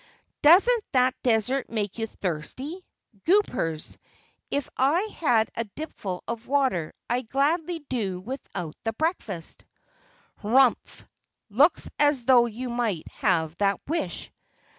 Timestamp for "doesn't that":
0.41-1.13